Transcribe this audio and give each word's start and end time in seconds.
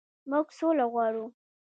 موږ 0.29 0.47
سوله 0.57 0.85
غواړو 0.91 1.25